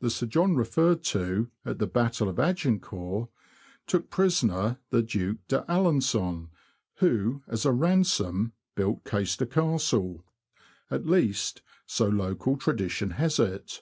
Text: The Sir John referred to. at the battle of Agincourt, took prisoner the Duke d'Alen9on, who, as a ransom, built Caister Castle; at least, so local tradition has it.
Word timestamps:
The 0.00 0.10
Sir 0.10 0.26
John 0.26 0.56
referred 0.56 1.02
to. 1.04 1.48
at 1.64 1.78
the 1.78 1.86
battle 1.86 2.28
of 2.28 2.38
Agincourt, 2.38 3.30
took 3.86 4.10
prisoner 4.10 4.76
the 4.90 5.02
Duke 5.02 5.38
d'Alen9on, 5.48 6.48
who, 6.96 7.40
as 7.48 7.64
a 7.64 7.72
ransom, 7.72 8.52
built 8.74 9.04
Caister 9.06 9.46
Castle; 9.46 10.22
at 10.90 11.06
least, 11.06 11.62
so 11.86 12.06
local 12.08 12.58
tradition 12.58 13.12
has 13.12 13.38
it. 13.40 13.80